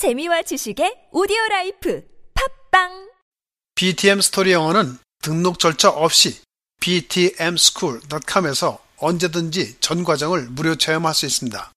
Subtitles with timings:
[0.00, 2.02] 재미와 지식의 오디오 라이프
[2.32, 3.10] 팝빵
[3.74, 6.40] BTM 스토리 영어는 등록 절차 없이
[6.80, 11.72] btmschool.com에서 언제든지 전 과정을 무료 체험할 수 있습니다.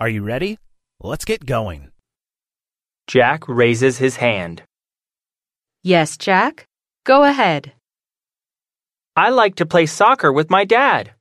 [0.00, 0.56] Are you ready?
[1.02, 1.90] Let's get going.
[3.06, 4.62] Jack raises his hand.
[5.84, 6.69] Yes, Jack.
[7.04, 7.72] Go ahead.
[9.16, 11.12] I like to play soccer with my dad.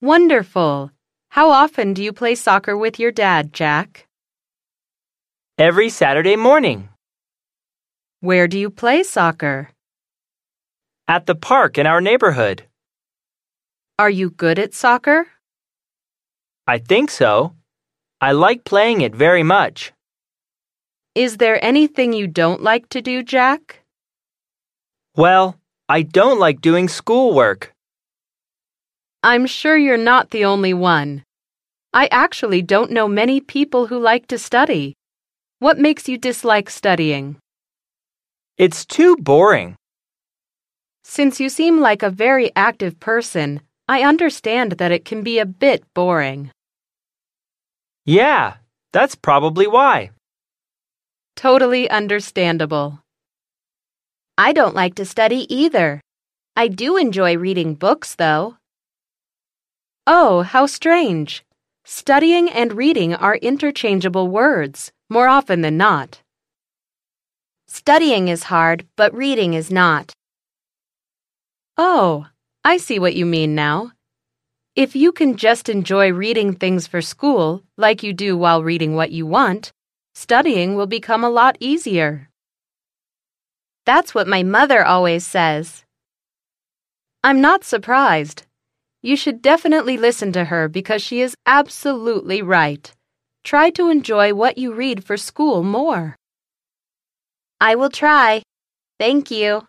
[0.00, 0.90] Wonderful.
[1.28, 4.06] How often do you play soccer with your dad, Jack?
[5.58, 6.88] Every Saturday morning.
[8.20, 9.70] Where do you play soccer?
[11.06, 12.64] At the park in our neighborhood.
[13.98, 15.26] Are you good at soccer?
[16.66, 17.54] I think so.
[18.20, 19.92] I like playing it very much.
[21.14, 23.79] Is there anything you don't like to do, Jack?
[25.20, 27.74] Well, I don't like doing schoolwork.
[29.22, 31.24] I'm sure you're not the only one.
[31.92, 34.94] I actually don't know many people who like to study.
[35.58, 37.36] What makes you dislike studying?
[38.56, 39.76] It's too boring.
[41.04, 45.44] Since you seem like a very active person, I understand that it can be a
[45.44, 46.50] bit boring.
[48.06, 48.54] Yeah,
[48.94, 50.12] that's probably why.
[51.36, 53.00] Totally understandable.
[54.40, 56.00] I don't like to study either.
[56.56, 58.56] I do enjoy reading books, though.
[60.06, 61.44] Oh, how strange.
[61.84, 66.22] Studying and reading are interchangeable words, more often than not.
[67.66, 70.14] Studying is hard, but reading is not.
[71.76, 72.24] Oh,
[72.64, 73.92] I see what you mean now.
[74.74, 79.10] If you can just enjoy reading things for school, like you do while reading what
[79.10, 79.70] you want,
[80.14, 82.29] studying will become a lot easier.
[83.86, 85.84] That's what my mother always says.
[87.24, 88.44] I'm not surprised.
[89.02, 92.92] You should definitely listen to her because she is absolutely right.
[93.44, 96.16] Try to enjoy what you read for school more.
[97.60, 98.42] I will try.
[98.98, 99.66] Thank you.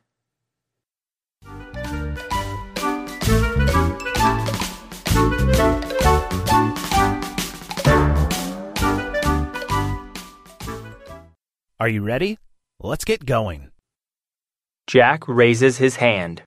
[11.79, 12.37] Are you ready?
[12.79, 13.70] Let's get going.
[14.91, 16.43] Jack raises his hand.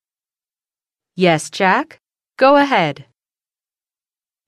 [1.16, 1.98] Yes, Jack.
[2.36, 3.06] Go ahead.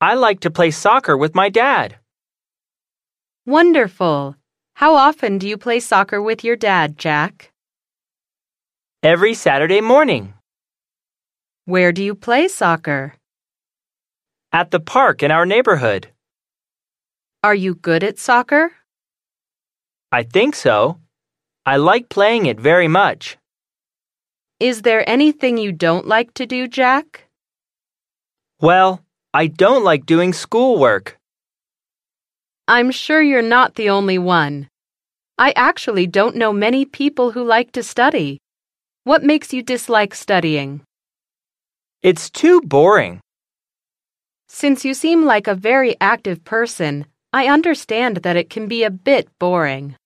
[0.03, 1.97] I like to play soccer with my dad.
[3.47, 4.37] Wonderful.
[4.75, 7.51] How often do you play soccer with your dad, Jack?
[9.03, 10.34] Every Saturday morning.
[11.65, 13.15] Where do you play soccer?
[14.53, 16.09] At the park in our neighborhood.
[17.43, 18.73] Are you good at soccer?
[20.13, 21.01] I think so.
[21.65, 23.39] I like playing it very much.
[24.59, 27.28] Is there anything you don't like to do, Jack?
[28.59, 31.19] Well, I don't like doing schoolwork.
[32.66, 34.71] I'm sure you're not the only one.
[35.37, 38.41] I actually don't know many people who like to study.
[39.05, 40.81] What makes you dislike studying?
[42.00, 43.21] It's too boring.
[44.49, 48.91] Since you seem like a very active person, I understand that it can be a
[48.91, 49.97] bit boring.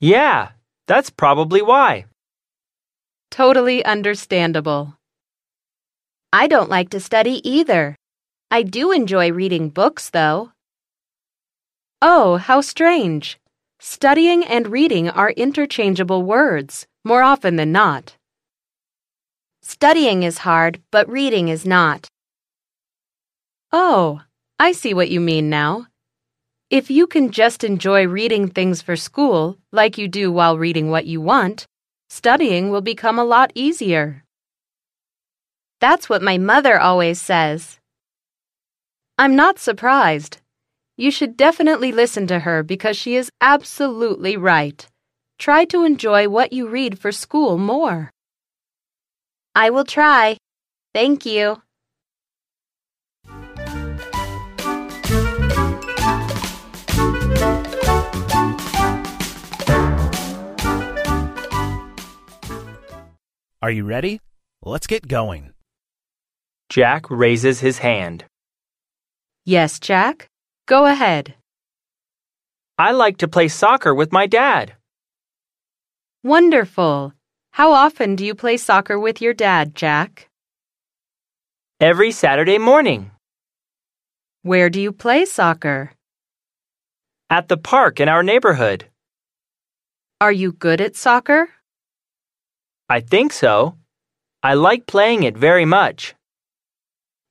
[0.00, 0.48] Yeah,
[0.88, 2.06] that's probably why.
[3.36, 4.96] Totally understandable.
[6.32, 7.94] I don't like to study either.
[8.50, 10.52] I do enjoy reading books, though.
[12.00, 13.38] Oh, how strange.
[13.78, 18.16] Studying and reading are interchangeable words, more often than not.
[19.60, 22.08] Studying is hard, but reading is not.
[23.70, 24.22] Oh,
[24.58, 25.88] I see what you mean now.
[26.70, 31.04] If you can just enjoy reading things for school, like you do while reading what
[31.04, 31.66] you want,
[32.08, 34.24] studying will become a lot easier.
[35.80, 37.78] That's what my mother always says.
[39.18, 40.38] I'm not surprised.
[40.96, 44.86] You should definitely listen to her because she is absolutely right.
[45.38, 48.10] Try to enjoy what you read for school more.
[49.54, 50.38] I will try.
[50.94, 51.62] Thank you.
[63.66, 64.20] Are you ready?
[64.62, 65.50] Let's get going.
[66.68, 68.24] Jack raises his hand.
[69.44, 70.28] Yes, Jack.
[70.66, 71.34] Go ahead.
[72.78, 74.74] I like to play soccer with my dad.
[76.22, 77.12] Wonderful.
[77.50, 80.28] How often do you play soccer with your dad, Jack?
[81.80, 83.10] Every Saturday morning.
[84.42, 85.90] Where do you play soccer?
[87.30, 88.86] At the park in our neighborhood.
[90.20, 91.48] Are you good at soccer?
[92.88, 93.76] I think so.
[94.42, 96.14] I like playing it very much.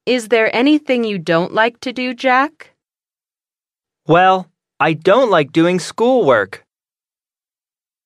[0.06, 2.72] Is there anything you don't like to do, Jack?
[4.06, 6.64] Well, I don't like doing schoolwork.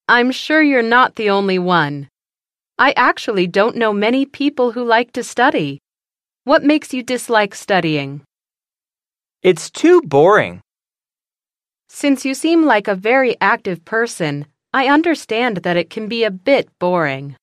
[0.08, 2.08] I'm sure you're not the only one.
[2.78, 5.80] I actually don't know many people who like to study.
[6.44, 8.22] What makes you dislike studying?
[9.42, 10.62] It's too boring.
[11.90, 16.32] Since you seem like a very active person, I understand that it can be a
[16.32, 17.36] bit boring.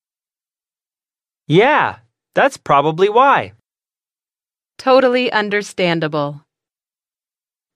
[1.46, 1.98] Yeah,
[2.34, 3.52] that's probably why.
[4.78, 6.42] Totally understandable.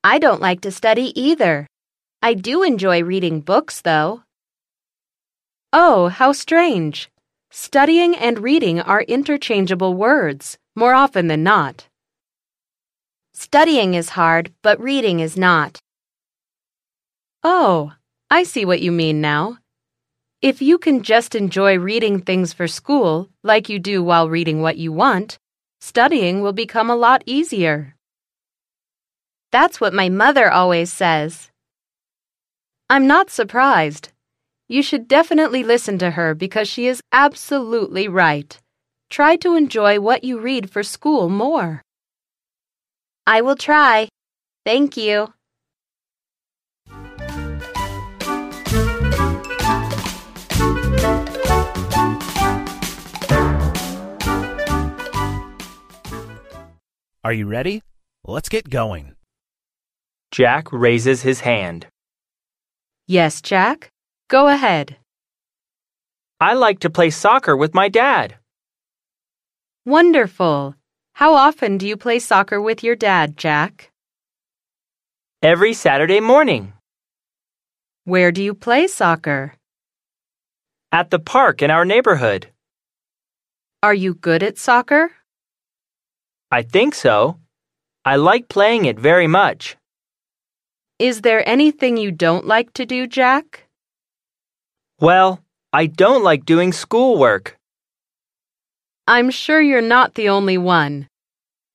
[0.03, 1.67] I don't like to study either.
[2.23, 4.23] I do enjoy reading books, though.
[5.73, 7.11] Oh, how strange.
[7.51, 11.87] Studying and reading are interchangeable words, more often than not.
[13.33, 15.79] Studying is hard, but reading is not.
[17.43, 17.93] Oh,
[18.31, 19.60] I see what you mean now.
[20.43, 24.79] If you can just enjoy reading things for school, like you do while reading what
[24.79, 25.39] you want,
[25.83, 27.95] studying will become a lot easier.
[29.53, 31.51] That's what my mother always says.
[32.89, 34.13] I'm not surprised.
[34.67, 38.59] You should definitely listen to her because she is absolutely right.
[39.11, 41.83] Try to enjoy what you read for school more.
[43.27, 44.09] I will try.
[44.65, 45.35] Thank you.
[57.23, 57.83] Are you ready?
[58.25, 59.15] Let's get going.
[60.31, 61.87] Jack raises his hand.
[63.07, 63.91] Yes, Jack?
[64.29, 64.97] Go ahead.
[66.41, 68.37] I like to play soccer with my dad.
[69.85, 70.75] Wonderful.
[71.13, 73.91] How often do you play soccer with your dad, Jack?
[75.43, 76.73] Every Saturday morning.
[78.05, 79.57] Where do you play soccer?
[80.91, 82.49] At the park in our neighborhood.
[83.83, 85.11] Are you good at soccer?
[86.53, 87.39] I think so.
[88.05, 89.77] I like playing it very much.
[90.99, 93.65] Is there anything you don't like to do, Jack?
[94.99, 97.57] Well, I don't like doing schoolwork.
[99.07, 101.07] I'm sure you're not the only one.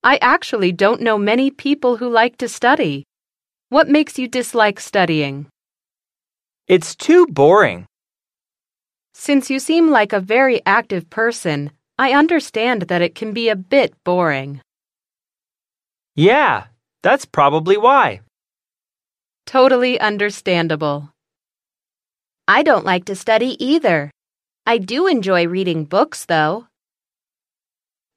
[0.04, 3.04] I actually don't know many people who like to study.
[3.70, 5.46] What makes you dislike studying?
[6.68, 7.86] It's too boring.
[9.14, 13.56] Since you seem like a very active person, I understand that it can be a
[13.56, 14.60] bit boring.
[16.16, 16.64] Yeah,
[17.02, 18.22] that's probably why.
[19.44, 21.12] Totally understandable.
[22.48, 24.10] I don't like to study either.
[24.66, 26.68] I do enjoy reading books, though.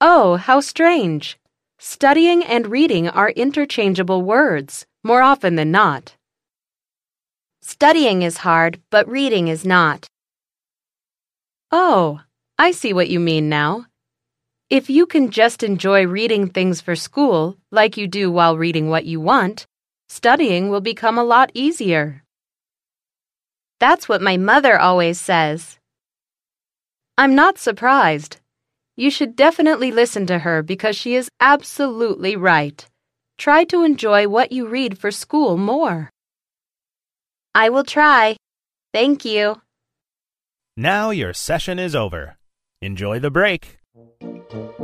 [0.00, 1.38] Oh, how strange.
[1.78, 6.16] Studying and reading are interchangeable words, more often than not.
[7.60, 10.06] Studying is hard, but reading is not.
[11.70, 12.20] Oh,
[12.58, 13.86] I see what you mean now.
[14.70, 19.04] If you can just enjoy reading things for school, like you do while reading what
[19.04, 19.66] you want,
[20.08, 22.22] studying will become a lot easier.
[23.80, 25.76] That's what my mother always says.
[27.18, 28.36] I'm not surprised.
[28.96, 32.86] You should definitely listen to her because she is absolutely right.
[33.38, 36.10] Try to enjoy what you read for school more.
[37.56, 38.36] I will try.
[38.94, 39.60] Thank you.
[40.76, 42.36] Now your session is over.
[42.80, 43.80] Enjoy the break
[44.50, 44.79] thank you